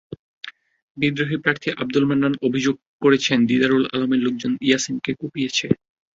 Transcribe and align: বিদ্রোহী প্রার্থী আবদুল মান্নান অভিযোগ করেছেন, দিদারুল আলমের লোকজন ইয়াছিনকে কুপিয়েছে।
বিদ্রোহী 0.97 1.37
প্রার্থী 1.43 1.69
আবদুল 1.73 2.05
মান্নান 2.07 2.33
অভিযোগ 2.47 2.75
করেছেন, 3.03 3.37
দিদারুল 3.49 3.83
আলমের 3.93 4.21
লোকজন 4.25 4.51
ইয়াছিনকে 4.61 5.11
কুপিয়েছে। 5.19 5.67